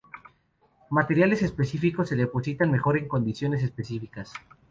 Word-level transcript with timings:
Materiales 0.89 1.43
específicos 1.43 2.09
se 2.09 2.15
depositan 2.15 2.71
mejor 2.71 2.97
en 2.97 3.07
condiciones 3.07 3.61
específicas. 3.61 4.33